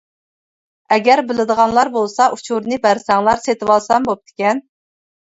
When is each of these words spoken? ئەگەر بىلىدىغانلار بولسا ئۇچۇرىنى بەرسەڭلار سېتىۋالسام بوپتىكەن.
ئەگەر 0.93 1.19
بىلىدىغانلار 1.31 1.91
بولسا 1.97 2.25
ئۇچۇرىنى 2.35 2.79
بەرسەڭلار 2.85 3.43
سېتىۋالسام 3.43 4.09
بوپتىكەن. 4.09 4.63